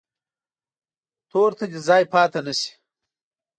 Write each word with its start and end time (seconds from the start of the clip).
تور 1.29 1.51
ته 1.57 1.65
دې 1.71 1.79
ځای 1.87 2.03
پاتې 2.13 2.39
نه 2.45 2.53
شي. 2.59 2.71